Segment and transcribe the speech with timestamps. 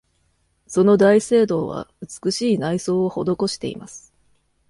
[0.65, 4.11] その大聖堂は美しい内装を施しています。